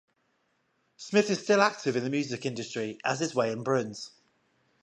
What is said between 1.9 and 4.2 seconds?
in the music industry, as is Wayne Bruns.